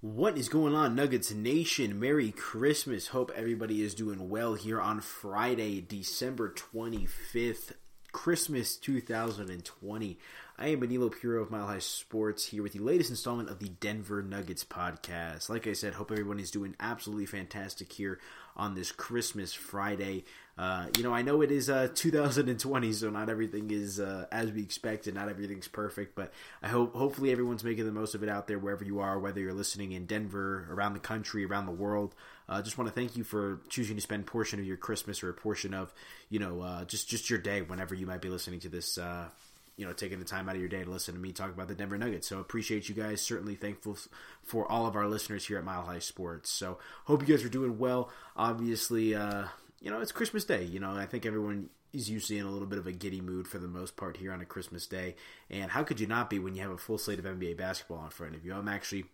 [0.00, 1.98] What is going on, Nuggets Nation?
[1.98, 3.08] Merry Christmas.
[3.08, 7.72] Hope everybody is doing well here on Friday, December 25th,
[8.12, 10.18] Christmas 2020.
[10.56, 13.70] I am Aniello Piro of Mile High Sports here with the latest installment of the
[13.70, 15.48] Denver Nuggets podcast.
[15.48, 18.20] Like I said, hope everyone is doing absolutely fantastic here
[18.58, 20.24] on this Christmas Friday.
[20.58, 24.50] Uh, you know, I know it is uh, 2020, so not everything is uh, as
[24.50, 25.14] we expected.
[25.14, 26.32] Not everything's perfect, but
[26.62, 29.40] I hope hopefully everyone's making the most of it out there wherever you are, whether
[29.40, 32.14] you're listening in Denver, around the country, around the world.
[32.48, 35.22] I uh, just want to thank you for choosing to spend portion of your Christmas
[35.22, 35.92] or a portion of
[36.28, 39.28] you know uh, just just your day whenever you might be listening to this uh,
[39.78, 41.68] you know, taking the time out of your day to listen to me talk about
[41.68, 42.26] the Denver Nuggets.
[42.26, 43.22] So appreciate you guys.
[43.22, 43.96] Certainly thankful
[44.42, 46.50] for all of our listeners here at Mile High Sports.
[46.50, 48.10] So hope you guys are doing well.
[48.36, 49.44] Obviously, uh,
[49.80, 50.64] you know, it's Christmas Day.
[50.64, 53.46] You know, I think everyone is usually in a little bit of a giddy mood
[53.46, 55.14] for the most part here on a Christmas Day.
[55.48, 58.04] And how could you not be when you have a full slate of NBA basketball
[58.04, 58.54] in front of you?
[58.54, 59.04] I'm actually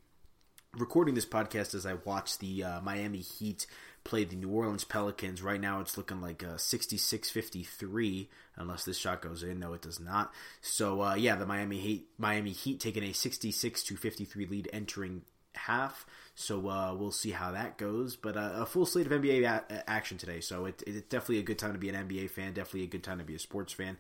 [0.77, 3.67] recording this podcast as I watch the uh, Miami Heat
[4.03, 5.43] play the New Orleans Pelicans.
[5.43, 9.61] Right now, it's looking like a 66-53, unless this shot goes in.
[9.61, 10.33] No, it does not.
[10.61, 15.23] So, uh, yeah, the Miami Heat, Miami Heat taking a 66 to 53 lead entering
[15.55, 16.07] half.
[16.35, 18.17] So uh, we'll see how that goes.
[18.17, 20.41] But uh, a full slate of NBA a- action today.
[20.41, 22.53] So it, it's definitely a good time to be an NBA fan.
[22.53, 23.97] Definitely a good time to be a sports fan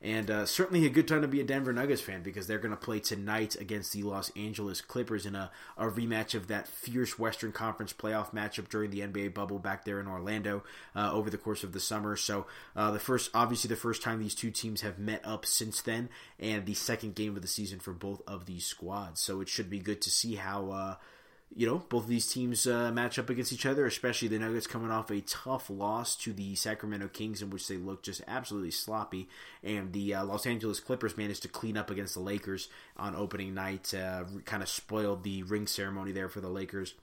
[0.00, 2.70] and uh, certainly a good time to be a Denver Nuggets fan because they're going
[2.70, 7.18] to play tonight against the Los Angeles Clippers in a, a rematch of that fierce
[7.18, 10.62] Western Conference playoff matchup during the NBA bubble back there in Orlando
[10.94, 12.14] uh, over the course of the summer.
[12.14, 15.82] So uh, the first, obviously, the first time these two teams have met up since
[15.82, 19.20] then, and the second game of the season for both of these squads.
[19.20, 20.94] So it should be good to see how uh,
[21.54, 24.66] you know, both of these teams uh, match up against each other, especially the Nuggets
[24.66, 28.70] coming off a tough loss to the Sacramento Kings, in which they looked just absolutely
[28.70, 29.28] sloppy.
[29.62, 33.54] And the uh, Los Angeles Clippers managed to clean up against the Lakers on opening
[33.54, 36.94] night, uh, kind of spoiled the ring ceremony there for the Lakers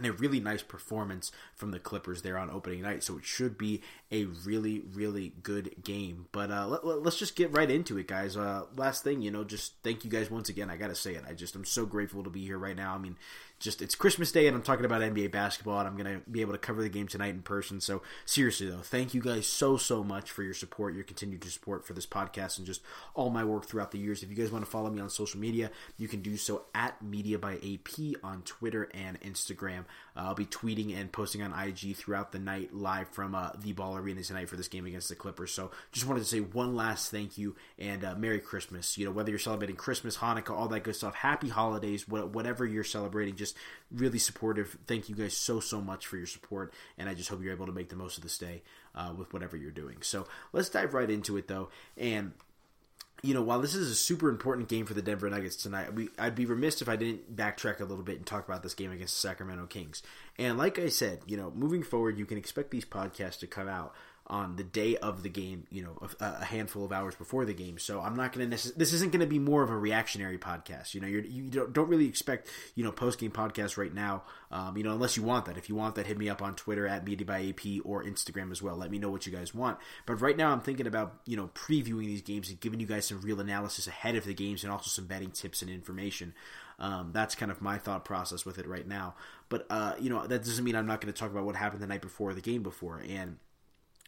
[0.00, 3.04] and a really nice performance from the Clippers there on opening night.
[3.04, 6.26] So it should be a really, really good game.
[6.32, 8.34] But uh, let, us just get right into it, guys.
[8.34, 10.70] Uh, last thing, you know, just thank you guys once again.
[10.70, 11.24] I got to say it.
[11.28, 12.94] I just, I'm so grateful to be here right now.
[12.94, 13.16] I mean,
[13.60, 16.52] just it's Christmas Day and I'm talking about NBA basketball and I'm gonna be able
[16.52, 17.80] to cover the game tonight in person.
[17.80, 21.86] So seriously though, thank you guys so so much for your support, your continued support
[21.86, 22.80] for this podcast and just
[23.14, 24.22] all my work throughout the years.
[24.22, 27.00] If you guys want to follow me on social media, you can do so at
[27.02, 29.80] Media by AP on Twitter and Instagram.
[30.16, 33.72] Uh, I'll be tweeting and posting on IG throughout the night live from uh, the
[33.72, 35.52] Ball Arena tonight for this game against the Clippers.
[35.52, 38.96] So just wanted to say one last thank you and uh, Merry Christmas.
[38.96, 42.84] You know whether you're celebrating Christmas, Hanukkah, all that good stuff, Happy Holidays, whatever you're
[42.84, 44.76] celebrating, just just really supportive.
[44.86, 47.66] Thank you guys so so much for your support, and I just hope you're able
[47.66, 48.62] to make the most of this day
[48.94, 49.98] uh, with whatever you're doing.
[50.02, 52.32] So let's dive right into it though, and
[53.22, 56.08] you know, while this is a super important game for the Denver Nuggets tonight, we,
[56.18, 58.90] I'd be remiss if I didn't backtrack a little bit and talk about this game
[58.92, 60.02] against the Sacramento Kings.
[60.38, 63.68] And like I said, you know, moving forward, you can expect these podcasts to come
[63.68, 63.94] out
[64.30, 67.52] on the day of the game, you know, a, a handful of hours before the
[67.52, 67.78] game.
[67.78, 68.56] So I'm not going to.
[68.56, 70.94] Necess- this isn't going to be more of a reactionary podcast.
[70.94, 74.22] You know, you're, you don't, don't really expect you know post game podcasts right now.
[74.52, 75.58] Um, you know, unless you want that.
[75.58, 78.52] If you want that, hit me up on Twitter at Media by AP or Instagram
[78.52, 78.76] as well.
[78.76, 79.78] Let me know what you guys want.
[80.06, 83.06] But right now, I'm thinking about you know previewing these games and giving you guys
[83.06, 86.34] some real analysis ahead of the games and also some betting tips and information.
[86.78, 89.16] Um, that's kind of my thought process with it right now.
[89.48, 91.82] But uh, you know, that doesn't mean I'm not going to talk about what happened
[91.82, 93.38] the night before the game before and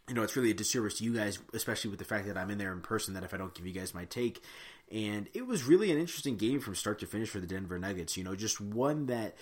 [0.08, 2.50] you know, it's really a disservice to you guys, especially with the fact that I'm
[2.50, 4.42] in there in person, that if I don't give you guys my take.
[4.90, 8.16] And it was really an interesting game from start to finish for the Denver Nuggets.
[8.16, 9.36] You know, just one that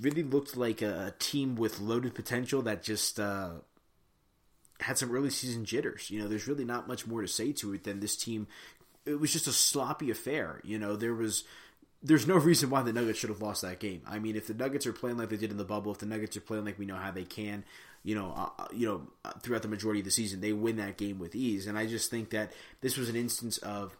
[0.00, 3.50] really looked like a, team with loaded potential that just uh,
[4.80, 6.10] had some early season jitters.
[6.10, 8.46] You know, there's really not much more to say to it than this team.
[9.04, 10.60] It was just a sloppy affair.
[10.64, 11.44] You know, there was
[12.04, 14.02] there's no reason why the Nuggets should have lost that game.
[14.06, 16.06] I mean, if the Nuggets are playing like they did in the bubble, if the
[16.06, 17.64] Nuggets are playing like we know how they can,
[18.02, 20.76] you know, uh, uh you know, uh, throughout the majority of the season, they win
[20.76, 21.66] that game with ease.
[21.66, 23.96] And I just think that this was an instance of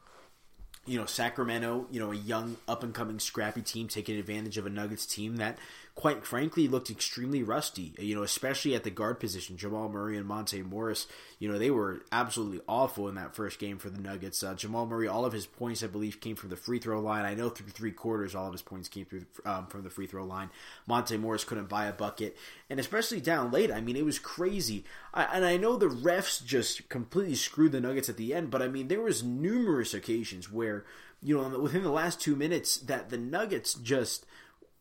[0.87, 4.66] you know, Sacramento, you know, a young up and coming scrappy team taking advantage of
[4.66, 5.59] a Nuggets team that
[5.94, 9.56] quite frankly looked extremely rusty, you know, especially at the guard position.
[9.56, 11.06] Jamal Murray and Monte Morris,
[11.38, 14.43] you know, they were absolutely awful in that first game for the Nuggets.
[14.43, 17.25] Uh, Jamal Murray, all of his points, I believe, came from the free throw line.
[17.25, 20.08] I know through three quarters, all of his points came through um, from the free
[20.08, 20.50] throw line.
[20.88, 22.37] Monte Morris couldn't buy a bucket,
[22.69, 24.85] and especially down late, I mean, it was crazy.
[25.12, 28.62] I, and I know the refs just completely screwed the Nuggets at the end, but
[28.62, 30.85] I mean, there was numerous occasions where,
[31.23, 34.26] you know, within the last two minutes, that the Nuggets just–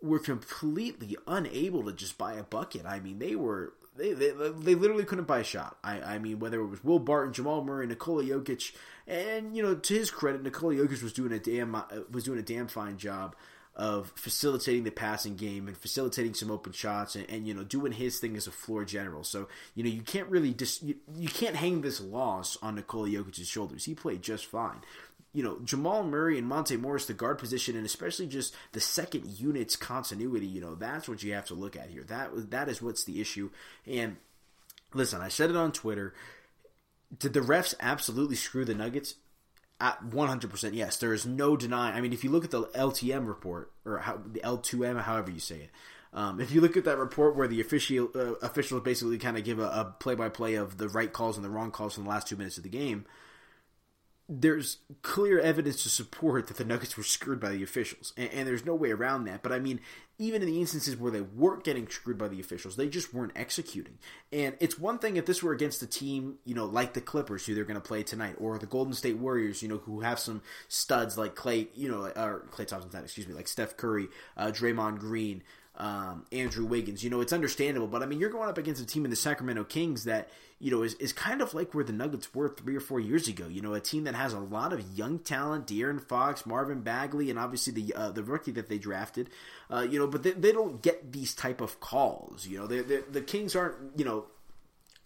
[0.03, 2.85] were completely unable to just buy a bucket.
[2.85, 5.77] I mean, they were they, they, they literally couldn't buy a shot.
[5.83, 8.75] I, I mean, whether it was Will Barton, Jamal Murray, Nikola Jokic,
[9.07, 12.39] and you know, to his credit, Nikola Jokic was doing a damn uh, was doing
[12.39, 13.35] a damn fine job.
[13.75, 17.91] of facilitating the passing game and facilitating some open shots and, and, you know doing
[17.91, 19.23] his thing as a floor general.
[19.23, 23.09] So you know you can't really just you, you can't hang this loss on Nikola
[23.09, 23.85] Jokic's shoulders.
[23.85, 24.81] He played just fine.
[25.33, 29.25] You know Jamal Murray and Monte Morris, the guard position, and especially just the second
[29.39, 30.45] unit's continuity.
[30.45, 32.03] You know that's what you have to look at here.
[32.03, 33.49] That that is what's the issue.
[33.85, 34.17] And
[34.93, 36.13] listen, I said it on Twitter.
[37.17, 39.15] Did the refs absolutely screw the Nuggets?
[39.79, 40.97] At 100% yes.
[40.97, 41.95] There is no denying.
[41.95, 45.39] I mean, if you look at the LTM report, or how, the L2M, however you
[45.39, 45.69] say it,
[46.13, 49.43] um, if you look at that report where the official uh, officials basically kind of
[49.43, 52.09] give a play by play of the right calls and the wrong calls in the
[52.09, 53.05] last two minutes of the game,
[54.29, 58.47] there's clear evidence to support that the Nuggets were screwed by the officials, and, and,
[58.47, 59.43] there's no way around that.
[59.43, 59.81] But I mean,
[60.17, 63.33] even in the instances where they weren't getting screwed by the officials, they just weren't
[63.35, 63.97] executing.
[64.31, 67.45] And it's one thing if this were against a team, you know, like the Clippers,
[67.45, 70.19] who they're going to play tonight, or the Golden State Warriors, you know, who have
[70.19, 74.47] some studs like Klay, you know, or Klay Thompson, excuse me, like Steph Curry, uh,
[74.47, 75.43] Draymond Green,
[75.75, 77.03] um, Andrew Wiggins.
[77.03, 79.17] You know, it's understandable, but I mean, you're going up against a team in the
[79.17, 80.29] Sacramento Kings that
[80.59, 83.27] you know is, is kind of like where the Nuggets were three or four years
[83.27, 83.47] ago.
[83.47, 87.29] You know, a team that has a lot of young talent, De'Aaron Fox, Marvin Bagley,
[87.29, 89.29] and obviously the uh, the rookie that they drafted.
[89.71, 92.45] Uh, you know, but they, they don't get these type of calls.
[92.45, 94.25] You know, they the Kings aren't you know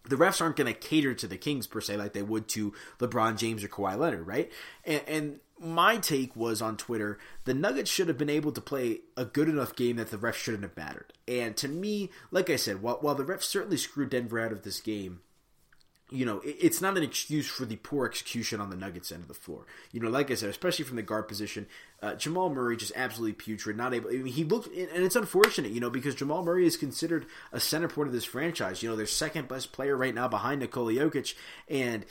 [0.10, 2.74] the refs aren't going to cater to the Kings per se like they would to
[3.00, 4.52] LeBron James or Kawhi Leonard, right?
[4.86, 9.00] And, and, my take was on Twitter the Nuggets should have been able to play
[9.16, 11.14] a good enough game that the refs shouldn't have mattered.
[11.28, 14.64] And to me, like I said, while, while the refs certainly screwed Denver out of
[14.64, 15.22] this game,
[16.10, 19.28] you know, it's not an excuse for the poor execution on the Nuggets end of
[19.28, 19.66] the floor.
[19.92, 21.68] You know, like I said, especially from the guard position,
[22.02, 23.76] uh, Jamal Murray just absolutely putrid.
[23.76, 24.10] Not able.
[24.10, 27.60] I mean, he looked, and it's unfortunate, you know, because Jamal Murray is considered a
[27.60, 28.82] center point of this franchise.
[28.82, 31.34] You know, their second best player right now behind Nikola Jokic,
[31.68, 32.06] and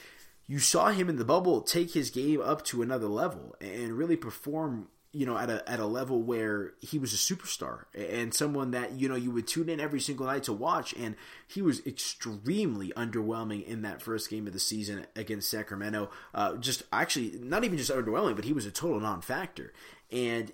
[0.47, 4.15] you saw him in the bubble take his game up to another level and really
[4.15, 8.69] perform you know, at a at a level where he was a superstar and someone
[8.71, 11.15] that you know you would tune in every single night to watch, and
[11.47, 16.11] he was extremely underwhelming in that first game of the season against Sacramento.
[16.35, 19.73] Uh, just actually, not even just underwhelming, but he was a total non-factor.
[20.11, 20.51] And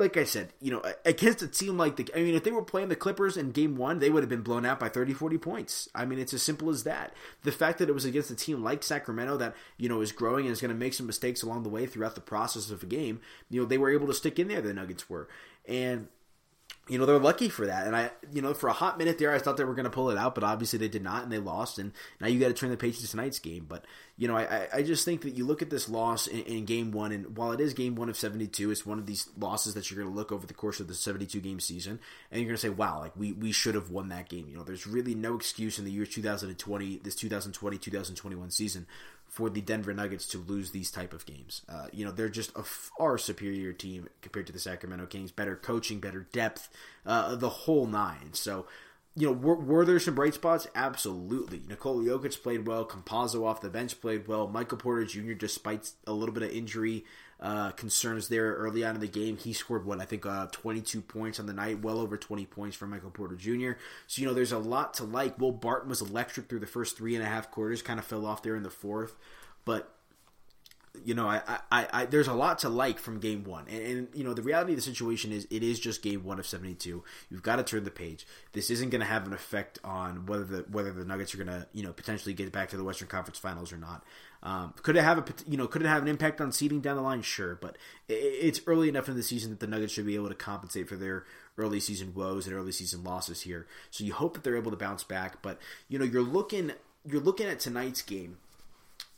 [0.00, 2.62] like I said, you know, against a team like the, I mean, if they were
[2.62, 5.38] playing the Clippers in game one, they would have been blown out by 30, 40
[5.38, 5.88] points.
[5.94, 7.14] I mean, it's as simple as that.
[7.42, 10.46] The fact that it was against a team like Sacramento that, you know, is growing
[10.46, 12.86] and is going to make some mistakes along the way throughout the process of a
[12.86, 13.20] game,
[13.50, 15.28] you know, they were able to stick in there, the Nuggets were.
[15.68, 16.08] And,
[16.90, 17.86] you know, they're lucky for that.
[17.86, 19.90] And I, you know, for a hot minute there, I thought they were going to
[19.90, 21.78] pull it out, but obviously they did not, and they lost.
[21.78, 23.64] And now you got to turn the page to tonight's game.
[23.68, 23.84] But
[24.16, 26.90] you know, I, I just think that you look at this loss in, in, game
[26.90, 29.88] one, and while it is game one of 72, it's one of these losses that
[29.88, 32.00] you're going to look over the course of the 72 game season,
[32.30, 34.48] and you're going to say, wow, like we, we should have won that game.
[34.48, 38.86] You know, there's really no excuse in the year 2020, this 2020 2021 season
[39.30, 41.62] for the Denver Nuggets to lose these type of games.
[41.68, 45.30] Uh, you know, they're just a far superior team compared to the Sacramento Kings.
[45.30, 46.68] Better coaching, better depth,
[47.06, 48.32] uh, the whole nine.
[48.32, 48.66] So,
[49.20, 50.66] you know, were, were, there some bright spots?
[50.74, 51.60] Absolutely.
[51.68, 52.86] Nikola Jokic played well.
[52.86, 54.48] Campazzo off the bench played well.
[54.48, 57.04] Michael Porter Jr., despite a little bit of injury
[57.38, 61.02] uh, concerns there early on in the game, he scored what I think uh, 22
[61.02, 63.72] points on the night, well over 20 points for Michael Porter Jr.
[64.06, 65.38] So you know, there's a lot to like.
[65.38, 68.24] Will Barton was electric through the first three and a half quarters, kind of fell
[68.24, 69.16] off there in the fourth,
[69.66, 69.94] but
[71.04, 71.40] you know, I,
[71.70, 74.42] I, I, there's a lot to like from game one, and, and, you know, the
[74.42, 77.02] reality of the situation is it is just game one of 72.
[77.30, 78.26] You've got to turn the page.
[78.52, 81.48] This isn't going to have an effect on whether the whether the Nuggets are going
[81.48, 84.04] to you know potentially get back to the Western Conference Finals or not.
[84.42, 86.96] Um, could it have a you know could it have an impact on seeding down
[86.96, 87.22] the line?
[87.22, 87.76] Sure, but
[88.08, 90.88] it, it's early enough in the season that the Nuggets should be able to compensate
[90.88, 91.24] for their
[91.56, 93.66] early season woes and early season losses here.
[93.90, 95.42] So you hope that they're able to bounce back.
[95.42, 96.72] But you know, you're looking
[97.04, 98.38] you're looking at tonight's game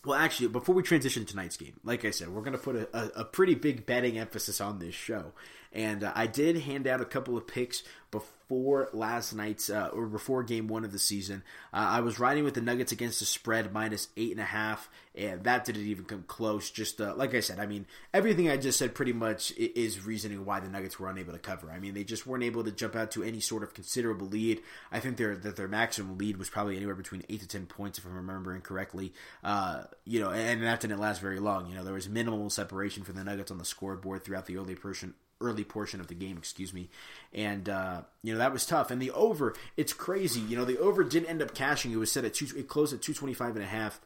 [0.05, 2.75] well, actually, before we transition to tonight's game, like I said, we're going to put
[2.75, 5.33] a, a, a, pretty big betting emphasis on this show.
[5.73, 10.07] And uh, I did hand out a couple of picks before last night's uh, or
[10.07, 11.43] before game one of the season.
[11.73, 14.91] Uh, I was riding with the Nuggets against the spread minus eight and a half,
[15.15, 16.71] and that didn't even come close.
[16.71, 20.45] Just uh, like I said, I mean everything I just said pretty much is reasoning
[20.45, 21.73] why the Nuggets were unable to cover.
[21.73, 24.61] I mean they just weren't able to jump out to any sort of considerable lead.
[24.93, 27.99] I think their that their maximum lead was probably anywhere between eight to ten points
[27.99, 29.15] if I'm remembering correctly.
[29.43, 31.67] Uh, you know, and that didn't last very long.
[31.67, 34.75] You know, there was minimal separation for the Nuggets on the scoreboard throughout the early
[34.75, 36.89] portion early portion of the game, excuse me.
[37.33, 38.91] And uh, you know that was tough.
[38.91, 40.41] And the over, it's crazy.
[40.41, 41.93] You know the over didn't end up cashing.
[41.93, 42.47] It was set at two.
[42.57, 44.01] It closed at two twenty five and a half,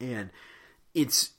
[0.00, 0.30] and
[0.94, 1.30] it's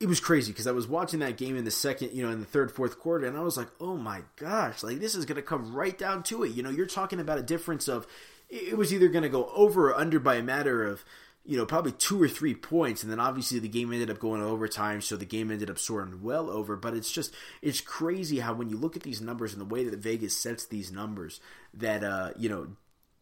[0.00, 2.38] it was crazy because I was watching that game in the second, you know, in
[2.38, 5.36] the third, fourth quarter, and I was like, oh my gosh, like this is going
[5.36, 6.52] to come right down to it.
[6.52, 8.06] You know, you're talking about a difference of
[8.48, 11.04] it was either going to go over or under by a matter of
[11.48, 14.42] you know, probably two or three points, and then obviously the game ended up going
[14.42, 16.76] overtime, so the game ended up soaring well over.
[16.76, 19.82] But it's just it's crazy how when you look at these numbers and the way
[19.82, 21.40] that Vegas sets these numbers,
[21.72, 22.68] that uh, you know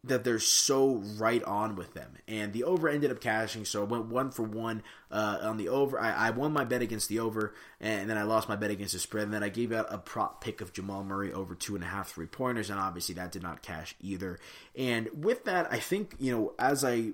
[0.03, 2.17] that they're so right on with them.
[2.27, 5.69] And the over ended up cashing, so I went one for one uh, on the
[5.69, 5.97] over.
[5.97, 8.93] I, I, won my bet against the over, and then I lost my bet against
[8.93, 9.23] the spread.
[9.23, 11.87] And then I gave out a prop pick of Jamal Murray over two and a
[11.87, 14.37] half three pointers, and obviously that did not cash either.
[14.75, 17.13] And with that, I think you know as I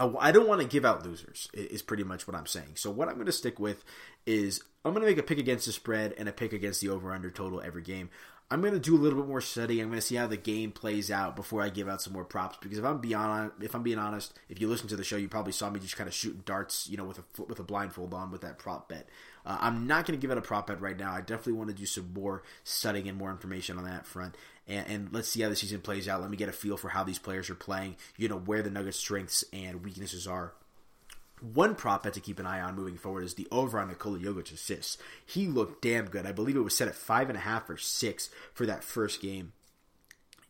[0.00, 2.72] I don't want to give out losers, is pretty much what I'm saying.
[2.76, 3.84] So, what I'm going to stick with
[4.26, 6.88] is I'm going to make a pick against the spread and a pick against the
[6.88, 8.08] over under total every game.
[8.52, 9.80] I'm going to do a little bit more study.
[9.80, 12.24] I'm going to see how the game plays out before I give out some more
[12.24, 12.58] props.
[12.60, 15.28] Because if I'm beyond, if I'm being honest, if you listen to the show, you
[15.28, 18.12] probably saw me just kind of shooting darts, you know, with a with a blindfold
[18.12, 19.08] on with that prop bet.
[19.46, 21.12] Uh, I'm not going to give out a prop bet right now.
[21.12, 24.34] I definitely want to do some more studying and more information on that front.
[24.70, 26.20] And, and, let's see how the season plays out.
[26.20, 27.96] Let me get a feel for how these players are playing.
[28.16, 30.52] You know where the Nuggets' strengths and weaknesses are.
[31.40, 34.18] One prop bet to keep an eye on moving forward is the over on Nikola
[34.18, 34.98] Jokic assists.
[35.26, 36.26] He looked damn good.
[36.26, 39.20] I believe it was set at five and a half or six for that first
[39.20, 39.52] game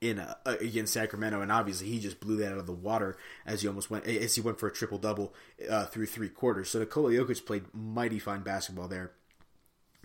[0.00, 3.62] in uh, against Sacramento, and obviously he just blew that out of the water as
[3.62, 5.34] he almost went as he went for a triple double
[5.68, 6.70] uh, through three quarters.
[6.70, 9.12] So Nikola Jokic played mighty fine basketball there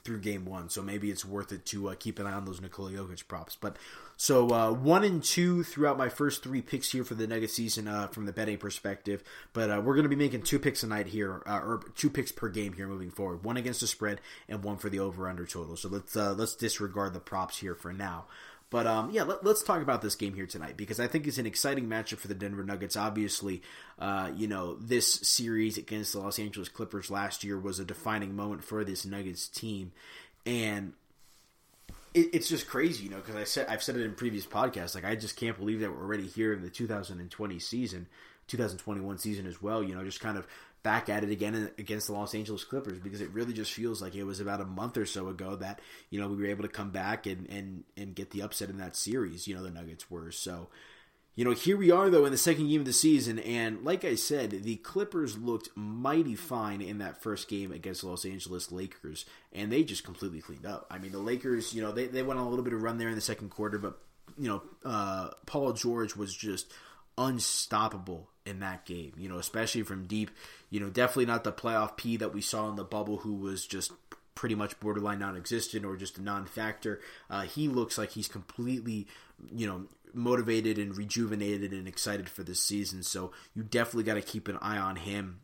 [0.06, 0.70] through game one.
[0.70, 3.58] So maybe it's worth it to uh, keep an eye on those Nikola Jokic props.
[3.60, 3.78] But
[4.16, 7.88] so uh, one and two throughout my first three picks here for the Nugget season
[7.88, 9.24] uh, from the betting perspective.
[9.52, 12.10] But uh, we're going to be making two picks a night here, uh, or two
[12.10, 13.44] picks per game here moving forward.
[13.44, 15.76] One against the spread and one for the over under total.
[15.76, 18.26] So let's uh, let's disregard the props here for now.
[18.70, 21.38] But um, yeah, let, us talk about this game here tonight because I think it's
[21.38, 22.98] an exciting matchup for the Denver Nuggets.
[22.98, 23.62] Obviously,
[24.00, 28.36] uh, you know this series against the Los Angeles Clippers last year was a defining
[28.36, 29.92] moment for this Nuggets team,
[30.46, 30.94] and
[32.16, 34.96] it, it's just crazy, you know, because I said I've said it in previous podcasts.
[34.96, 38.08] Like I just can't believe that we're already here in the 2020 season,
[38.48, 39.84] 2021 season as well.
[39.84, 40.48] You know, just kind of
[40.86, 44.14] back at it again against the Los Angeles Clippers because it really just feels like
[44.14, 46.70] it was about a month or so ago that you know we were able to
[46.70, 49.48] come back and and and get the upset in that series.
[49.48, 50.70] You know the Nuggets were so.
[51.38, 54.06] You know, here we are though in the second game of the season, and like
[54.06, 58.72] I said, the Clippers looked mighty fine in that first game against the Los Angeles
[58.72, 60.88] Lakers, and they just completely cleaned up.
[60.90, 63.00] I mean, the Lakers, you know, they, they went on a little bit of run
[63.00, 63.98] there in the second quarter, but
[64.38, 66.72] you know, uh, Paul George was just
[67.18, 70.32] unstoppable in that game, you know, especially from deep.
[70.70, 73.66] You know, definitely not the playoff P that we saw in the bubble, who was
[73.66, 73.92] just
[74.36, 77.00] pretty much borderline non-existent or just a non-factor.
[77.30, 79.08] Uh, he looks like he's completely,
[79.54, 83.04] you know, motivated and rejuvenated and excited for this season.
[83.04, 85.42] So you definitely got to keep an eye on him.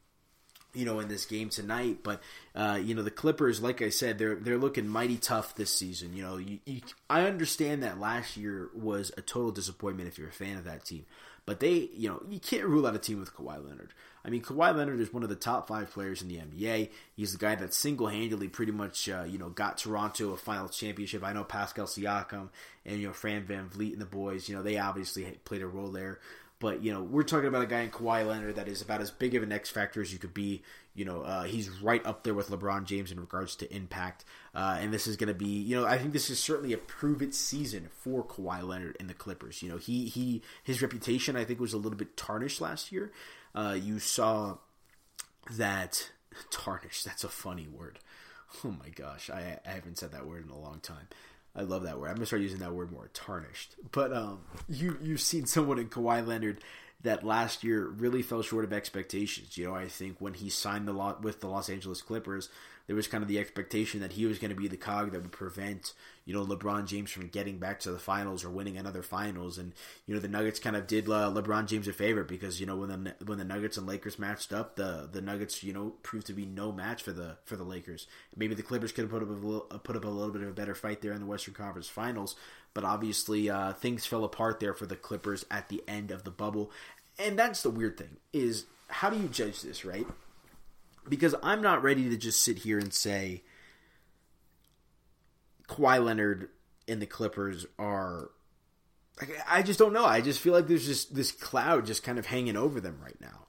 [0.74, 2.22] You know, in this game tonight, but
[2.56, 6.16] uh, you know the Clippers, like I said, they're they're looking mighty tough this season.
[6.16, 6.80] You know, you, you,
[7.10, 10.86] I understand that last year was a total disappointment if you're a fan of that
[10.86, 11.06] team,
[11.46, 13.94] but they, you know, you can't rule out a team with Kawhi Leonard.
[14.24, 16.90] I mean, Kawhi Leonard is one of the top five players in the NBA.
[17.16, 20.70] He's the guy that single handedly pretty much, uh, you know, got Toronto a final
[20.70, 21.24] championship.
[21.24, 22.50] I know Pascal Siakam
[22.86, 25.68] and, you know, Fran Van VanVleet and the boys, you know, they obviously played a
[25.68, 26.20] role there.
[26.62, 29.10] But, you know, we're talking about a guy in Kawhi Leonard that is about as
[29.10, 30.62] big of an X factor as you could be.
[30.94, 34.26] You know, uh, he's right up there with LeBron James in regards to impact.
[34.54, 36.78] Uh, and this is going to be, you know, I think this is certainly a
[36.78, 39.64] prove it season for Kawhi Leonard and the Clippers.
[39.64, 43.12] You know, he he his reputation I think was a little bit tarnished last year.
[43.56, 44.58] Uh, you saw
[45.50, 46.12] that
[46.52, 47.06] tarnished.
[47.06, 47.98] That's a funny word.
[48.64, 51.08] Oh my gosh, I, I haven't said that word in a long time.
[51.56, 52.10] I love that word.
[52.10, 53.10] I'm gonna start using that word more.
[53.14, 53.76] Tarnished.
[53.92, 54.40] But um,
[54.70, 56.64] you you've seen someone in Kawhi Leonard
[57.04, 59.58] that last year really fell short of expectations.
[59.58, 62.50] You know, I think when he signed the lot with the Los Angeles Clippers,
[62.88, 65.22] there was kind of the expectation that he was going to be the cog that
[65.22, 65.94] would prevent
[66.26, 69.58] you know LeBron James from getting back to the finals or winning another finals.
[69.58, 69.74] And
[70.06, 72.76] you know the Nuggets kind of did uh, LeBron James a favor because you know
[72.76, 76.28] when the when the Nuggets and Lakers matched up, the the Nuggets you know proved
[76.28, 78.08] to be no match for the for the Lakers.
[78.36, 80.50] Maybe the Clippers could have put up a little, put up a little bit of
[80.50, 82.36] a better fight there in the Western Conference Finals,
[82.74, 86.32] but obviously uh, things fell apart there for the Clippers at the end of the
[86.32, 86.72] bubble.
[87.20, 90.08] And that's the weird thing is how do you judge this, right?
[91.08, 93.44] Because I'm not ready to just sit here and say
[95.68, 96.50] Kawhi Leonard
[96.88, 98.32] and the Clippers are.
[99.48, 100.06] I just don't know.
[100.06, 103.20] I just feel like there's just this cloud just kind of hanging over them right
[103.22, 103.48] now,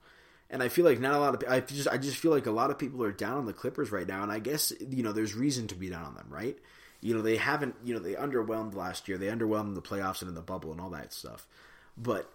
[0.51, 1.51] and I feel like not a lot of.
[1.51, 3.91] I just I just feel like a lot of people are down on the Clippers
[3.91, 6.59] right now, and I guess you know there's reason to be down on them, right?
[7.01, 7.77] You know they haven't.
[7.85, 9.17] You know they underwhelmed last year.
[9.17, 11.47] They underwhelmed the playoffs and in the bubble and all that stuff,
[11.97, 12.31] but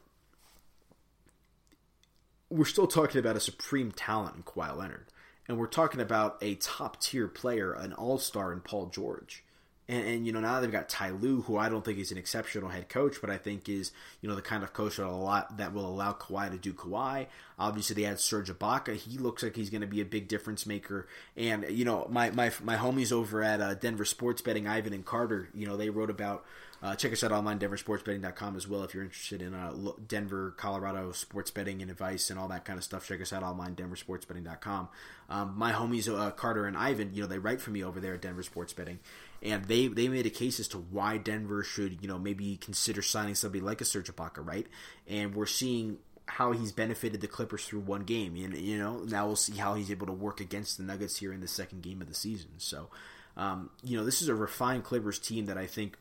[2.50, 5.08] we're still talking about a supreme talent in Kawhi Leonard,
[5.48, 9.44] and we're talking about a top tier player, an all star in Paul George.
[9.90, 12.18] And, and, you know now they've got Ty Lue, who I don't think is an
[12.18, 15.22] exceptional head coach, but I think is you know the kind of coach that will
[15.22, 17.28] allow, that will allow Kawhi to do Kawhi.
[17.58, 18.96] Obviously, they had Serge Ibaka.
[18.96, 21.08] He looks like he's going to be a big difference maker.
[21.38, 25.06] And you know my my my homies over at uh, Denver Sports Betting, Ivan and
[25.06, 26.46] Carter, you know they wrote about.
[26.82, 29.74] Uh, check us out online, denversportsbetting.com as well if you're interested in uh,
[30.08, 33.08] Denver, Colorado sports betting and advice and all that kind of stuff.
[33.08, 34.90] Check us out online, denversportsbetting.com.
[35.30, 38.14] Um, my homies, uh, Carter and Ivan, you know, they write for me over there
[38.14, 39.00] at Denver Sports Betting
[39.42, 43.02] and they they made a case as to why Denver should you know maybe consider
[43.02, 44.68] signing somebody like a Serge Ibaka, right?
[45.08, 49.28] And we're seeing how he's benefited the Clippers through one game, and you know now
[49.28, 52.02] we'll see how he's able to work against the Nuggets here in the second game
[52.02, 52.52] of the season.
[52.58, 52.90] So,
[53.36, 55.98] um, you know, this is a refined Clippers team that I think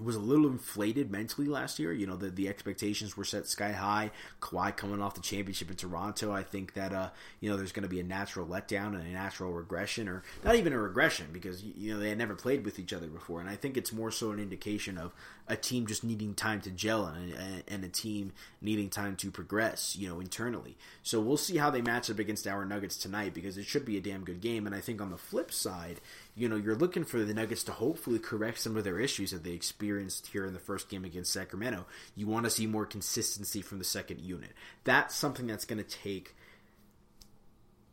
[0.00, 1.92] was a little inflated mentally last year.
[1.92, 4.10] You know, the the expectations were set sky high.
[4.40, 7.82] Kawhi coming off the championship in Toronto, I think that uh, you know there's going
[7.82, 11.62] to be a natural letdown and a natural regression, or not even a regression because
[11.62, 13.40] you know they had never played with each other before.
[13.40, 15.12] And I think it's more so an indication of
[15.48, 19.96] a team just needing time to gel and, and a team needing time to progress,
[19.96, 20.76] you know, internally.
[21.02, 23.96] So we'll see how they match up against our Nuggets tonight because it should be
[23.96, 24.66] a damn good game.
[24.66, 26.00] And I think on the flip side,
[26.36, 29.42] you know, you're looking for the Nuggets to hopefully correct some of their issues that
[29.42, 31.86] they experienced here in the first game against Sacramento.
[32.14, 34.52] You want to see more consistency from the second unit.
[34.84, 36.36] That's something that's going to take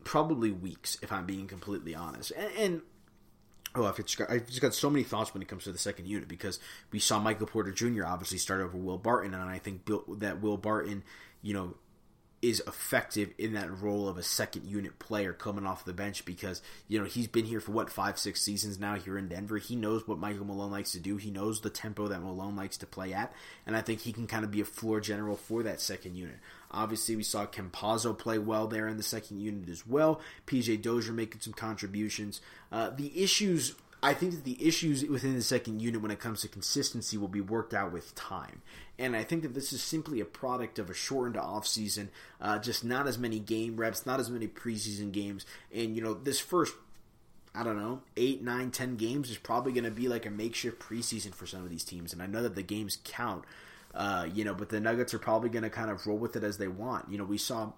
[0.03, 2.31] probably weeks, if I'm being completely honest.
[2.31, 2.81] And, and
[3.75, 5.77] oh, I've just, got, I've just got so many thoughts when it comes to the
[5.77, 6.59] second unit because
[6.91, 8.05] we saw Michael Porter Jr.
[8.05, 9.87] obviously start over Will Barton, and I think
[10.19, 11.03] that Will Barton,
[11.41, 11.75] you know,
[12.41, 16.61] is effective in that role of a second unit player coming off the bench because
[16.87, 19.57] you know he's been here for what five six seasons now here in Denver.
[19.57, 21.17] He knows what Michael Malone likes to do.
[21.17, 23.33] He knows the tempo that Malone likes to play at,
[23.65, 26.37] and I think he can kind of be a floor general for that second unit.
[26.71, 30.21] Obviously, we saw Campazzo play well there in the second unit as well.
[30.47, 32.41] PJ Dozier making some contributions.
[32.71, 36.41] Uh, the issues I think that the issues within the second unit when it comes
[36.41, 38.61] to consistency will be worked out with time.
[38.97, 42.07] And I think that this is simply a product of a shortened offseason,
[42.39, 45.45] uh, just not as many game reps, not as many preseason games.
[45.73, 46.75] And, you know, this first,
[47.53, 50.79] I don't know, eight, nine, ten games is probably going to be like a makeshift
[50.79, 52.13] preseason for some of these teams.
[52.13, 53.43] And I know that the games count,
[53.93, 56.43] uh, you know, but the Nuggets are probably going to kind of roll with it
[56.43, 57.11] as they want.
[57.11, 57.73] You know, we saw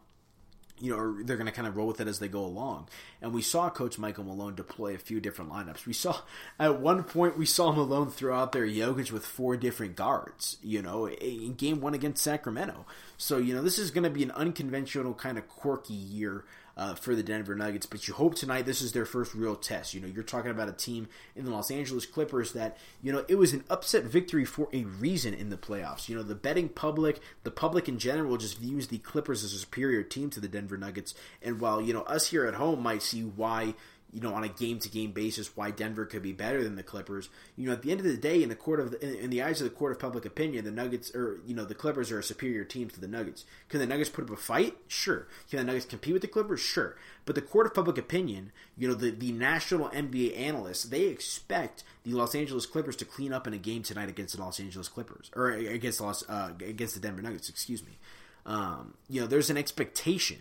[0.81, 2.87] you know, they're going to kind of roll with it as they go along.
[3.21, 5.85] And we saw Coach Michael Malone deploy a few different lineups.
[5.85, 6.17] We saw
[6.59, 10.57] at one point we saw Malone throw out there Jokic with four different guards.
[10.63, 12.85] You know, in Game One against Sacramento.
[13.17, 16.45] So you know, this is going to be an unconventional kind of quirky year
[16.77, 17.85] uh, for the Denver Nuggets.
[17.85, 19.93] But you hope tonight this is their first real test.
[19.93, 23.25] You know, you're talking about a team in the Los Angeles Clippers that, you know,
[23.27, 26.09] it was an upset victory for a reason in the playoffs.
[26.09, 29.59] You know, the betting public, the public in general, just views the Clippers as a
[29.59, 31.13] superior team to the Denver Nuggets.
[31.41, 33.75] And while, you know, us here at home might see why
[34.13, 36.83] you know, on a game to game basis, why Denver could be better than the
[36.83, 37.29] Clippers.
[37.55, 39.41] You know, at the end of the day, in the court of the, in the
[39.41, 42.19] eyes of the court of public opinion, the Nuggets or you know the Clippers are
[42.19, 43.45] a superior team to the Nuggets.
[43.69, 44.75] Can the Nuggets put up a fight?
[44.87, 45.27] Sure.
[45.49, 46.59] Can the Nuggets compete with the Clippers?
[46.59, 46.97] Sure.
[47.25, 51.83] But the court of public opinion, you know, the the national NBA analysts, they expect
[52.03, 54.89] the Los Angeles Clippers to clean up in a game tonight against the Los Angeles
[54.89, 57.47] Clippers or against Los uh, against the Denver Nuggets.
[57.47, 57.97] Excuse me.
[58.45, 60.39] Um, you know, there's an expectation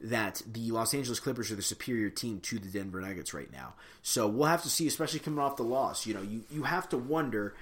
[0.00, 3.74] that the Los Angeles Clippers are the superior team to the Denver Nuggets right now.
[4.02, 6.06] So we'll have to see, especially coming off the loss.
[6.06, 7.54] You know, you, you have to wonder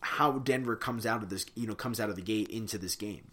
[0.00, 2.94] how Denver comes out of this, you know, comes out of the gate into this
[2.94, 3.24] game.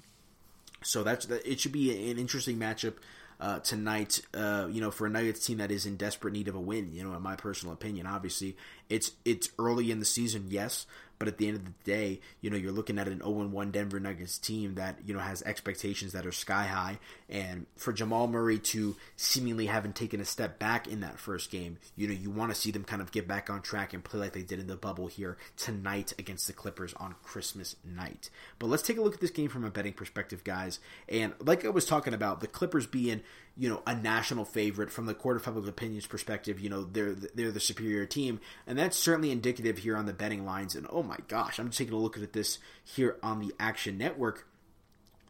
[0.84, 2.96] So that's it should be an interesting matchup
[3.40, 4.22] uh, tonight.
[4.34, 6.92] Uh, you know, for a Nuggets team that is in desperate need of a win.
[6.94, 8.58] You know, in my personal opinion, obviously
[8.90, 10.88] it's it's early in the season, yes,
[11.22, 14.00] but at the end of the day, you know, you're looking at an 0-1 Denver
[14.00, 16.98] Nuggets team that, you know, has expectations that are sky high.
[17.30, 21.78] And for Jamal Murray to seemingly haven't taken a step back in that first game,
[21.96, 24.20] you know, you want to see them kind of get back on track and play
[24.20, 28.32] like they did in the bubble here tonight against the Clippers on Christmas night.
[28.58, 30.80] But let's take a look at this game from a betting perspective, guys.
[31.08, 33.22] And like I was talking about, the Clippers being
[33.62, 37.14] you know a national favorite from the court of public opinion's perspective you know they're
[37.14, 38.42] they're the superior team.
[38.66, 40.74] And that's certainly indicative here on the betting lines.
[40.74, 44.00] And oh my gosh i'm just taking a look at this here on the action
[44.00, 44.48] network.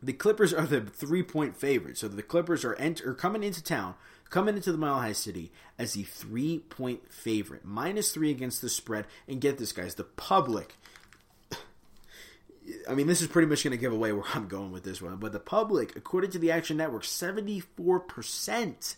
[0.01, 1.97] The clippers are the three point favorite.
[1.97, 3.95] So the clippers are, ent- are coming into town
[4.29, 8.69] coming into the mile high city as the three point favorite minus three against the
[8.69, 9.07] spread.
[9.27, 10.77] And get this guys the public
[12.89, 15.01] I mean, this is pretty much going to give away where I'm going with this
[15.01, 15.15] one.
[15.17, 18.95] But the public, according to the Action Network, 74%.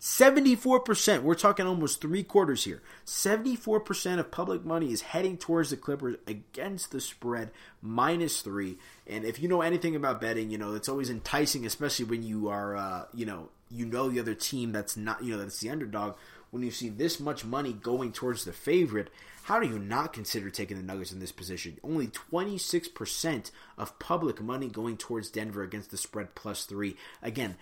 [0.00, 1.22] 74%.
[1.22, 2.82] We're talking almost three quarters here.
[3.06, 7.50] 74% of public money is heading towards the Clippers against the spread,
[7.80, 8.76] minus three.
[9.06, 12.48] And if you know anything about betting, you know, it's always enticing, especially when you
[12.48, 15.70] are, uh, you know, you know the other team that's not, you know, that's the
[15.70, 16.16] underdog
[16.54, 19.08] when you see this much money going towards the favorite,
[19.42, 21.78] how do you not consider taking the Nuggets in this position?
[21.82, 26.96] Only 26% of public money going towards Denver against the spread plus three.
[27.24, 27.56] Again,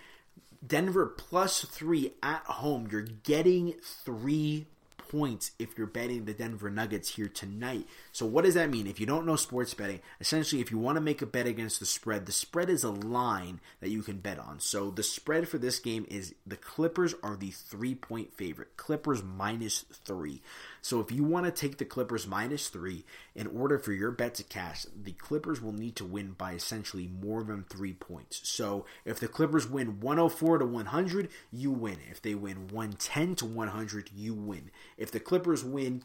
[0.65, 2.87] Denver plus three at home.
[2.91, 4.67] You're getting three
[5.13, 7.87] points if you're betting the Denver Nuggets here tonight.
[8.11, 8.87] So, what does that mean?
[8.87, 11.79] If you don't know sports betting, essentially, if you want to make a bet against
[11.79, 14.59] the spread, the spread is a line that you can bet on.
[14.59, 18.75] So, the spread for this game is the Clippers are the three point favorite.
[18.75, 20.41] Clippers minus three.
[20.83, 24.35] So if you want to take the Clippers minus three in order for your bet
[24.35, 28.41] to cash, the Clippers will need to win by essentially more than three points.
[28.49, 31.99] So if the Clippers win 104 to 100, you win.
[32.11, 34.71] If they win 110 to 100, you win.
[35.03, 36.01] If the Clippers win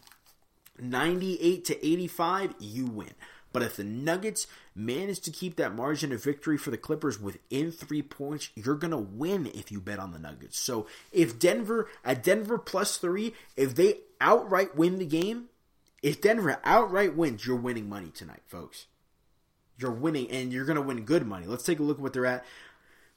[0.80, 3.14] 98 to 85, you win.
[3.52, 7.70] But if the Nuggets manage to keep that margin of victory for the Clippers within
[7.70, 10.58] three points, you're going to win if you bet on the Nuggets.
[10.58, 15.44] So if Denver, at Denver plus three, if they outright win the game,
[16.02, 18.86] if Denver outright wins, you're winning money tonight, folks.
[19.78, 21.46] You're winning, and you're going to win good money.
[21.46, 22.44] Let's take a look at what they're at.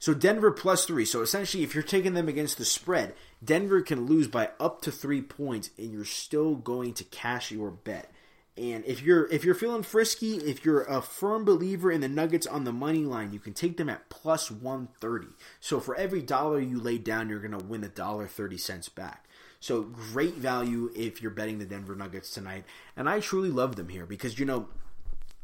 [0.02, 1.04] So Denver plus three.
[1.04, 4.90] So essentially, if you're taking them against the spread, Denver can lose by up to
[4.90, 8.10] three points, and you're still going to cash your bet.
[8.56, 12.48] And if you're if you're feeling frisky, if you're a firm believer in the Nuggets
[12.48, 15.28] on the money line, you can take them at plus 130.
[15.60, 18.88] So for every dollar you lay down, you're going to win a dollar 30 cents
[18.88, 19.28] back.
[19.60, 22.64] So great value if you're betting the Denver Nuggets tonight.
[22.96, 24.66] And I truly love them here because you know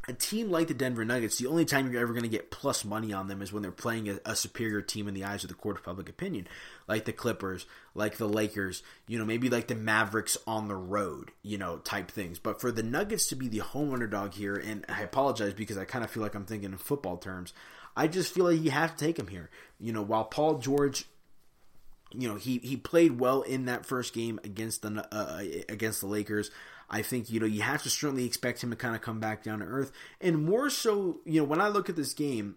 [0.09, 2.83] a team like the Denver Nuggets, the only time you're ever going to get plus
[2.83, 5.49] money on them is when they're playing a, a, superior team in the eyes of
[5.49, 6.47] the court of public opinion,
[6.87, 11.31] like the Clippers, like the Lakers, you know, maybe like the Mavericks on the road,
[11.43, 12.39] you know, type things.
[12.39, 15.85] But for the Nuggets to be the home underdog here, and I apologize because I
[15.85, 17.53] kind of feel like I'm thinking in football terms,
[17.95, 19.51] I just feel like you have to take them here.
[19.79, 21.05] You know, while Paul George
[22.11, 26.07] you know he he played well in that first game against the uh, against the
[26.07, 26.49] Lakers.
[26.89, 29.43] I think you know you have to certainly expect him to kind of come back
[29.43, 32.55] down to earth, and more so, you know, when I look at this game,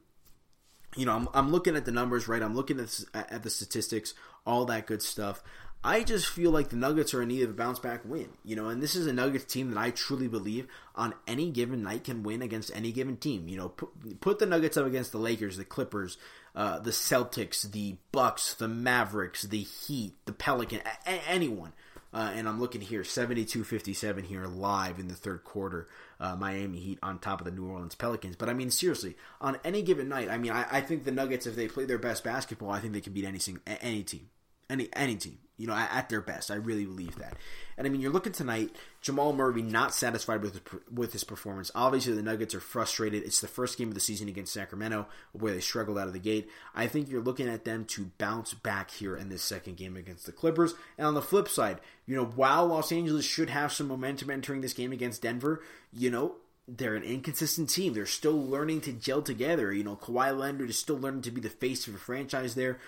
[0.96, 2.42] you know, I'm, I'm looking at the numbers, right?
[2.42, 4.14] I'm looking at at the statistics,
[4.46, 5.42] all that good stuff.
[5.84, 8.54] I just feel like the Nuggets are in need of a bounce back win, you
[8.54, 12.04] know, and this is a Nuggets team that I truly believe on any given night
[12.04, 13.48] can win against any given team.
[13.48, 16.18] You know, put, put the Nuggets up against the Lakers, the Clippers,
[16.54, 21.72] uh, the Celtics, the Bucks, the Mavericks, the Heat, the Pelican, a- anyone.
[22.12, 25.88] Uh, and I'm looking here, 72-57 here live in the third quarter.
[26.20, 28.36] Uh, Miami Heat on top of the New Orleans Pelicans.
[28.36, 31.46] But I mean, seriously, on any given night, I mean, I, I think the Nuggets,
[31.46, 33.40] if they play their best basketball, I think they can beat any
[33.80, 34.28] any team,
[34.72, 36.50] any any team you know, at their best.
[36.50, 37.36] I really believe that.
[37.76, 41.70] And I mean, you're looking tonight, Jamal Murray not satisfied with with his performance.
[41.74, 43.22] Obviously, the Nuggets are frustrated.
[43.22, 46.18] It's the first game of the season against Sacramento where they struggled out of the
[46.18, 46.48] gate.
[46.74, 50.26] I think you're looking at them to bounce back here in this second game against
[50.26, 50.74] the Clippers.
[50.98, 54.62] And on the flip side, you know, while Los Angeles should have some momentum entering
[54.62, 56.36] this game against Denver, you know,
[56.68, 57.92] they're an inconsistent team.
[57.92, 59.72] They're still learning to gel together.
[59.72, 62.78] You know, Kawhi Leonard is still learning to be the face of a franchise there.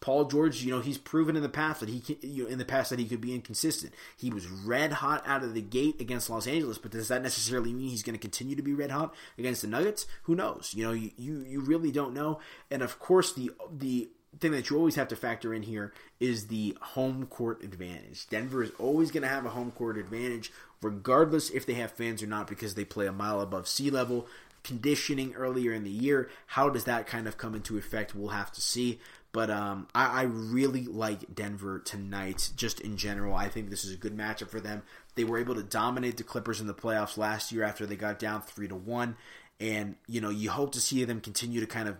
[0.00, 2.58] Paul George, you know, he's proven in the past that he can, you know, in
[2.58, 3.94] the past that he could be inconsistent.
[4.16, 7.72] He was red hot out of the gate against Los Angeles, but does that necessarily
[7.72, 10.06] mean he's going to continue to be red hot against the Nuggets?
[10.24, 10.72] Who knows?
[10.74, 12.40] You know, you, you, you really don't know.
[12.70, 16.48] And of course, the the thing that you always have to factor in here is
[16.48, 18.28] the home court advantage.
[18.28, 22.22] Denver is always going to have a home court advantage, regardless if they have fans
[22.22, 24.26] or not, because they play a mile above sea level
[24.62, 26.28] conditioning earlier in the year.
[26.48, 28.14] How does that kind of come into effect?
[28.14, 29.00] We'll have to see.
[29.36, 33.34] But um, I, I, really like Denver tonight, just in general.
[33.34, 34.82] I think this is a good matchup for them.
[35.14, 38.18] They were able to dominate the Clippers in the playoffs last year after they got
[38.18, 39.14] down three to one,
[39.60, 41.98] and you know you hope to see them continue to kind of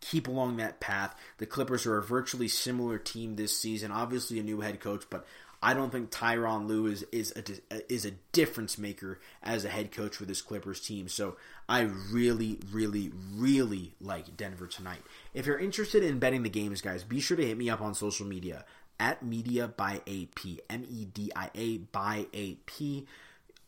[0.00, 1.18] keep along that path.
[1.38, 3.90] The Clippers are a virtually similar team this season.
[3.90, 5.26] Obviously, a new head coach, but
[5.64, 9.92] I don't think Tyronn Lue is is a, is a difference maker as a head
[9.92, 11.08] coach for this Clippers team.
[11.08, 11.36] So
[11.70, 15.00] I really, really, really like Denver tonight.
[15.32, 17.94] If you're interested in betting the games, guys, be sure to hit me up on
[17.94, 18.66] social media
[19.00, 23.04] at Media by AP, M E D I A by AP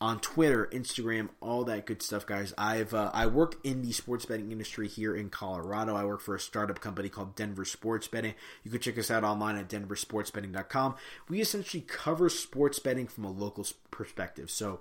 [0.00, 2.52] on Twitter, Instagram, all that good stuff, guys.
[2.58, 5.94] I've uh, I work in the sports betting industry here in Colorado.
[5.94, 8.34] I work for a startup company called Denver Sports Betting.
[8.62, 10.96] You can check us out online at denversportsbetting.com.
[11.28, 14.50] We essentially cover sports betting from a local perspective.
[14.50, 14.80] So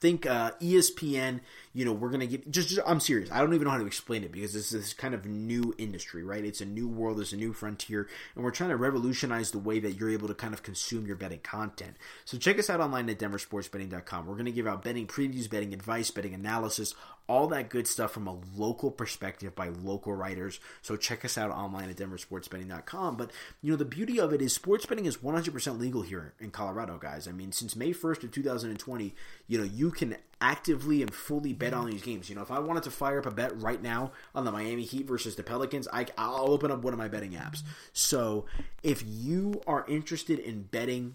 [0.00, 1.40] think uh, ESPN,
[1.72, 3.30] you know, we're gonna get just, just, I'm serious.
[3.30, 6.22] I don't even know how to explain it because this is kind of new industry,
[6.22, 6.44] right?
[6.44, 9.80] It's a new world, it's a new frontier, and we're trying to revolutionize the way
[9.80, 11.96] that you're able to kind of consume your betting content.
[12.24, 14.26] So check us out online at denversportsbetting.com.
[14.26, 16.94] We're gonna give out betting previews, betting advice, betting analysis,
[17.26, 20.60] all that good stuff from a local perspective by local writers.
[20.82, 23.16] So check us out online at denversportsbetting.com.
[23.16, 23.30] But,
[23.62, 26.98] you know, the beauty of it is sports betting is 100% legal here in Colorado,
[26.98, 27.26] guys.
[27.26, 29.14] I mean, since May 1st of 2020,
[29.46, 32.28] you know, you can actively and fully bet on these games.
[32.28, 34.82] You know, if I wanted to fire up a bet right now on the Miami
[34.82, 37.62] Heat versus the Pelicans, I, I'll open up one of my betting apps.
[37.94, 38.44] So
[38.82, 41.14] if you are interested in betting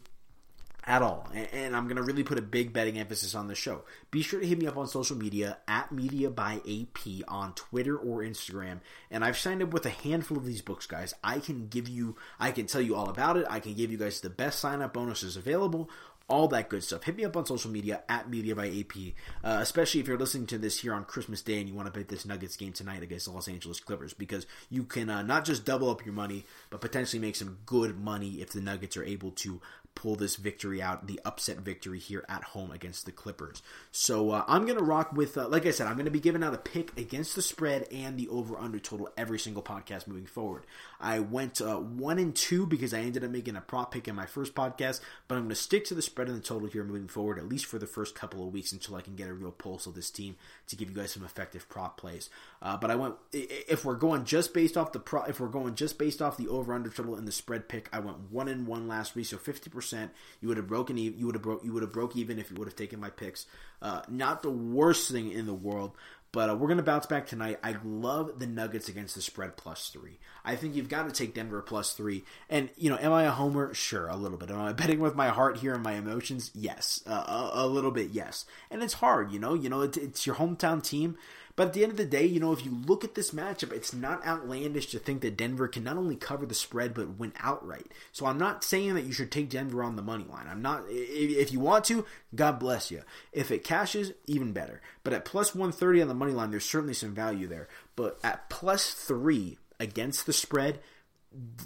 [0.89, 1.29] at all.
[1.53, 3.83] And, I'm going to really put a big betting emphasis on the show.
[4.09, 7.95] Be sure to hit me up on social media at Media by AP on Twitter
[7.95, 8.79] or Instagram.
[9.11, 11.13] And I've signed up with a handful of these books, guys.
[11.23, 13.45] I can give you, I can tell you all about it.
[13.47, 15.89] I can give you guys the best sign up bonuses available
[16.29, 17.03] all that good stuff.
[17.03, 20.45] Hit me up on social media at Media by AP, uh, especially if you're listening
[20.47, 23.01] to this here on Christmas Day and you want to bet this Nuggets game tonight
[23.03, 26.45] against the Los Angeles Clippers because you can uh, not just double up your money,
[26.69, 29.59] but potentially make some good money if the Nuggets are able to
[29.99, 33.61] pull this victory out, the upset victory here at home against the Clippers.
[33.91, 36.21] So uh, I'm going to rock with, uh, like I said, I'm going to be
[36.21, 40.07] giving out a pick against the spread and the over under total every single podcast
[40.07, 40.63] moving forward.
[41.01, 44.15] I went uh, one and two because I ended up making a prop pick in
[44.15, 46.85] my first podcast, but I'm going to stick to the spread and the total here
[46.85, 49.33] moving forward, at least for the first couple of weeks until I can get a
[49.33, 52.29] real pulse of this team to give you guys some effective prop plays.
[52.61, 55.75] Uh, but I went, if we're going just based off the pro, if we're going
[55.75, 58.67] just based off the over under total and the spread pick, I went one and
[58.67, 60.09] one last week, so 50%
[60.41, 60.97] You would have broken.
[60.97, 61.63] You would have broke.
[61.63, 63.45] You would have broke even if you would have taken my picks.
[63.81, 65.93] Uh, not the worst thing in the world,
[66.31, 67.59] but uh, we're to bounce back tonight.
[67.63, 70.19] I love the Nuggets against the spread plus three.
[70.45, 72.23] I think you've got to take Denver plus three.
[72.49, 73.73] And, you know, am I a homer?
[73.73, 74.51] Sure, a little bit.
[74.51, 76.51] Am I betting with my heart here and my emotions?
[76.53, 77.01] Yes.
[77.07, 78.45] Uh, a, a, little bit, yes.
[78.69, 79.55] And it's hard, you know?
[79.55, 81.17] You know, it, it's your hometown team.
[81.59, 83.73] But at the end of the day, you know, if you look at this matchup,
[83.73, 87.33] it's not outlandish to think that Denver can not only cover the spread but win
[87.37, 87.91] outright.
[88.13, 90.47] So I'm not saying that you should take Denver on the money line.
[90.49, 90.85] I'm not.
[90.87, 93.01] If you want to, God bless you.
[93.33, 94.79] If it cashes, even better.
[95.03, 97.67] But at plus 130 on the money line, there's certainly some value there.
[97.97, 100.79] But at plus three against the spread,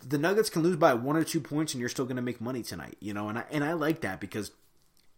[0.04, 2.42] the Nuggets can lose by one or two points, and you're still going to make
[2.42, 2.98] money tonight.
[3.00, 4.50] You know, and I and I like that because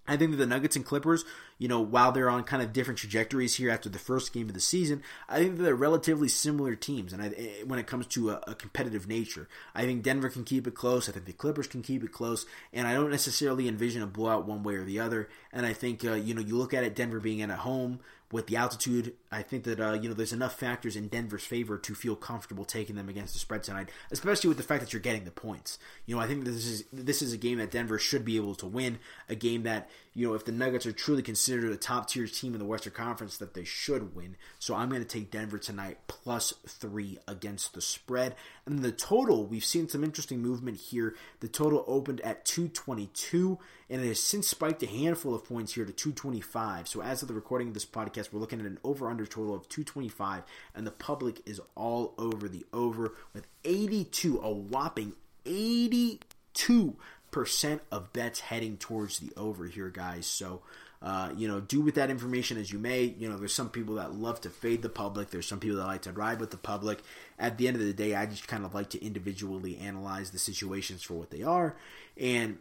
[0.07, 1.25] I think that the Nuggets and Clippers,
[1.57, 4.53] you know, while they're on kind of different trajectories here after the first game of
[4.53, 7.11] the season, I think they're relatively similar teams.
[7.11, 10.43] And I, eh, when it comes to a, a, competitive nature, I think Denver can
[10.43, 11.09] keep it close.
[11.09, 12.45] I think the Clippers can keep it close.
[12.71, 15.29] And I don't necessarily envision a blowout one way or the other.
[15.51, 17.99] And I think, uh, you know, you look at it, Denver being in at home,
[18.35, 21.77] with the altitude, I think that uh, you know there's enough factors in Denver's favor
[21.77, 25.01] to feel comfortable taking them against the spread tonight, especially with the fact that you're
[25.01, 25.79] getting the points.
[26.05, 28.53] You know, I think this is this is a game that Denver should be able
[28.55, 32.07] to win, a game that you know if the Nuggets are truly considered a top
[32.07, 34.37] tier team in the Western Conference, that they should win.
[34.57, 39.45] So I'm going to take Denver tonight plus three against the spread, and the total
[39.45, 41.15] we've seen some interesting movement here.
[41.41, 45.85] The total opened at 222 and it has since spiked a handful of points here
[45.85, 46.87] to 225.
[46.87, 49.69] So as of the recording of this podcast, we're looking at an over/under total of
[49.69, 55.13] 225, and the public is all over the over with 82, a whopping
[55.45, 56.95] 82
[57.35, 60.25] percent of bets heading towards the over here, guys.
[60.25, 60.61] So.
[61.01, 63.03] Uh, you know, do with that information as you may.
[63.03, 65.29] You know, there's some people that love to fade the public.
[65.29, 67.03] There's some people that like to ride with the public.
[67.37, 70.39] At the end of the day, I just kind of like to individually analyze the
[70.39, 71.75] situations for what they are.
[72.19, 72.57] And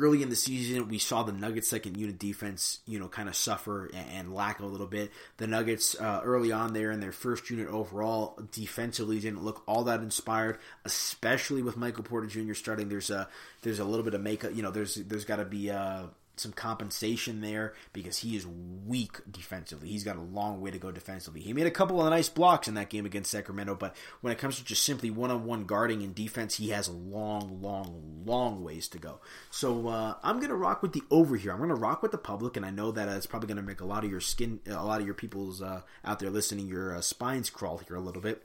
[0.00, 3.36] early in the season, we saw the Nuggets' second unit defense, you know, kind of
[3.36, 5.10] suffer and, and lack a little bit.
[5.36, 9.84] The Nuggets uh, early on there in their first unit overall defensively didn't look all
[9.84, 12.54] that inspired, especially with Michael Porter Jr.
[12.54, 12.88] starting.
[12.88, 13.28] There's a
[13.62, 14.70] there's a little bit of makeup, you know.
[14.70, 15.70] There's there's got to be.
[15.70, 16.04] Uh,
[16.36, 19.88] some compensation there because he is weak defensively.
[19.88, 21.40] He's got a long way to go defensively.
[21.40, 24.38] He made a couple of nice blocks in that game against Sacramento, but when it
[24.38, 28.86] comes to just simply one-on-one guarding and defense, he has a long, long, long ways
[28.88, 29.20] to go.
[29.50, 31.52] So uh, I'm gonna rock with the over here.
[31.52, 33.86] I'm gonna rock with the public, and I know that it's probably gonna make a
[33.86, 37.00] lot of your skin, a lot of your people's uh, out there listening, your uh,
[37.00, 38.42] spines crawl here a little bit.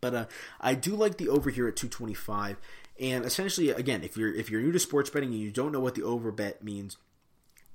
[0.00, 0.26] But uh,
[0.60, 2.58] I do like the over here at 225.
[3.00, 5.80] And essentially, again, if you're if you're new to sports betting and you don't know
[5.80, 6.96] what the over bet means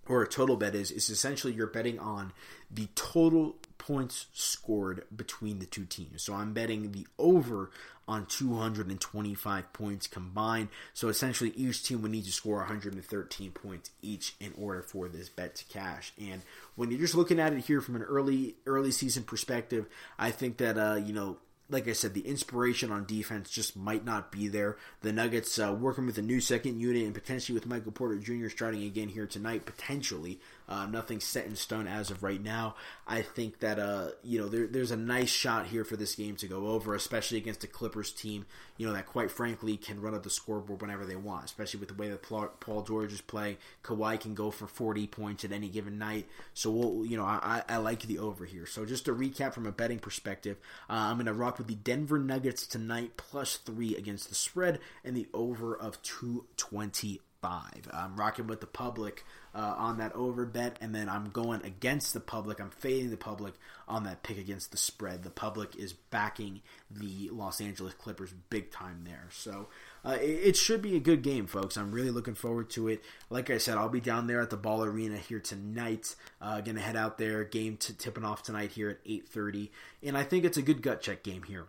[0.08, 2.34] or a total bet is, it's essentially you're betting on
[2.72, 6.24] the total points scored between the two teams.
[6.24, 7.70] So I'm betting the over
[8.08, 10.70] on 225 points combined.
[10.94, 15.30] So essentially, each team would need to score 113 points each in order for this
[15.30, 16.12] bet to cash.
[16.20, 16.42] And
[16.76, 19.86] when you're just looking at it here from an early early season perspective,
[20.18, 21.38] I think that uh, you know
[21.70, 24.78] like I said, the inspiration on defense just might not be there.
[25.02, 28.50] The Nuggets uh, working with a new second unit and potentially with Michael Porter Jr.
[28.50, 30.40] starting again here tonight, potentially.
[30.70, 32.76] Uh, nothing set in stone as of right now.
[33.08, 36.36] I think that uh, you know there, there's a nice shot here for this game
[36.38, 38.46] to go over, especially against the Clippers team.
[38.78, 41.90] You know that quite frankly can run up the scoreboard whenever they want, especially with
[41.90, 43.58] the way that Paul George is playing.
[43.84, 46.28] Kawhi can go for 40 points at any given night.
[46.54, 48.68] So we'll, you know I, I like the over here.
[48.68, 51.76] So just to recap from a betting perspective, uh, I'm going to rock with the
[51.76, 57.90] Denver Nuggets tonight plus three against the spread and the over of 225.
[57.92, 62.14] I'm rocking with the public uh, on that over bet, and then I'm going against
[62.14, 62.60] the public.
[62.60, 63.54] I'm fading the public
[63.88, 65.24] on that pick against the spread.
[65.24, 69.28] The public is backing the Los Angeles Clippers big time there.
[69.32, 69.68] So
[70.06, 71.78] uh, it, it, should be a good game, folks.
[71.78, 73.04] I'm really looking forward to it.
[73.30, 76.16] Like I said, I'll be down there at the Ball Arena here tonight.
[76.42, 77.44] Uh, gonna head out there.
[77.44, 79.70] Game t- tipping off tonight here at 8:30,
[80.04, 81.66] and I think it's a good gut check game here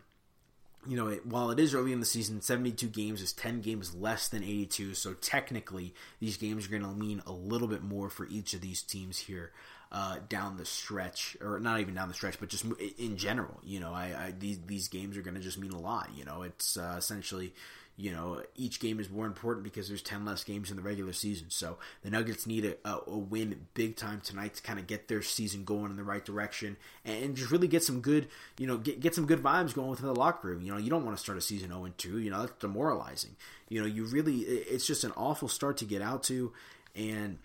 [0.86, 3.94] you know, it, while it is early in the season, 72 games is 10 games
[3.94, 4.94] less than 82.
[4.94, 8.60] So technically, these games are going to mean a little bit more for each of
[8.60, 9.52] these teams here
[9.92, 12.64] uh, down the stretch, or not even down the stretch, but just
[12.98, 13.60] in general.
[13.64, 16.10] You know, I, I these these games are going to just mean a lot.
[16.16, 17.52] You know, it's uh, essentially
[18.00, 21.12] you know, each game is more important because there's 10 less games in the regular
[21.12, 21.50] season.
[21.50, 25.08] So the Nuggets need a, a, a win big time tonight to kind of get
[25.08, 28.78] their season going in the right direction and just really get some good, you know,
[28.78, 30.62] get, get some good vibes going within the locker room.
[30.62, 32.18] You know, you don't want to start a season 0 2.
[32.18, 33.36] You know, that's demoralizing.
[33.68, 36.52] You know, you really, it's just an awful start to get out to.
[36.94, 37.38] And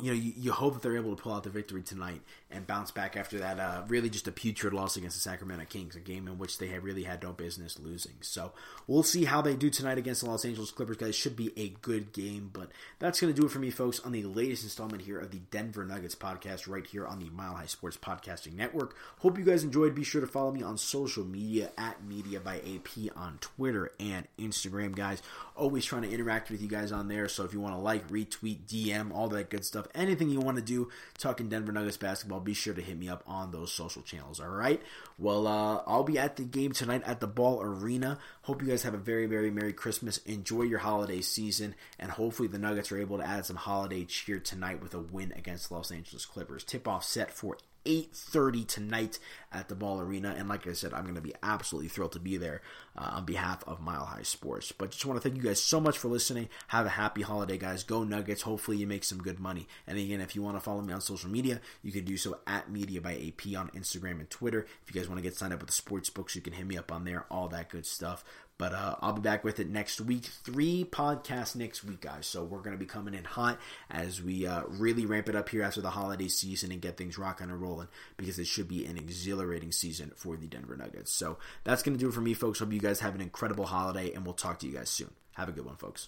[0.00, 2.22] you know, you, you, hope that they're able to pull out the victory tonight
[2.52, 5.96] and bounce back after that uh, really just a putrid loss against the Sacramento Kings,
[5.96, 8.14] a game in which they have really had no business losing.
[8.20, 8.52] So
[8.86, 11.14] we'll see how they do tonight against the Los Angeles Clippers, guys.
[11.14, 14.12] Should be a good game, but that's going to do it for me, folks, on
[14.12, 17.66] the latest installment here of the Denver Nuggets podcast right here on the Mile High
[17.66, 18.96] Sports Podcasting Network.
[19.18, 19.94] Hope you guys enjoyed.
[19.94, 24.26] Be sure to follow me on social media at Media by AP on Twitter and
[24.38, 25.22] Instagram, guys.
[25.56, 27.28] Always trying to interact with you guys on there.
[27.28, 30.58] So if you want to like, retweet, DM, all that good stuff, anything you want
[30.58, 34.02] to do talking Denver Nuggets basketball, be sure to hit me up on those social
[34.02, 34.40] channels.
[34.40, 34.82] All right.
[35.18, 38.18] Well, uh, I'll be at the game tonight at the Ball Arena.
[38.42, 40.18] Hope you guys have a very, very Merry Christmas.
[40.18, 44.38] Enjoy your holiday season, and hopefully the Nuggets are able to add some holiday cheer
[44.38, 46.64] tonight with a win against the Los Angeles Clippers.
[46.64, 49.18] Tip off set for 8.30 tonight
[49.52, 50.34] at the Ball Arena.
[50.36, 52.62] And like I said, I'm going to be absolutely thrilled to be there
[52.96, 54.72] uh, on behalf of Mile High Sports.
[54.72, 56.48] But just want to thank you guys so much for listening.
[56.68, 57.84] Have a happy holiday, guys.
[57.84, 58.42] Go Nuggets.
[58.42, 59.66] Hopefully you make some good money.
[59.86, 62.38] And again, if you want to follow me on social media, you can do so
[62.46, 64.66] at Media by AP on Instagram and Twitter.
[64.86, 66.66] If you guys want to get signed up with the sports books, you can hit
[66.66, 67.26] me up on there.
[67.30, 68.24] All that good stuff.
[68.62, 70.24] But uh, I'll be back with it next week.
[70.24, 72.28] Three podcasts next week, guys.
[72.28, 73.58] So we're going to be coming in hot
[73.90, 77.18] as we uh, really ramp it up here after the holiday season and get things
[77.18, 81.10] rocking and rolling because it should be an exhilarating season for the Denver Nuggets.
[81.10, 82.60] So that's going to do it for me, folks.
[82.60, 85.10] Hope you guys have an incredible holiday, and we'll talk to you guys soon.
[85.32, 86.06] Have a good one, folks.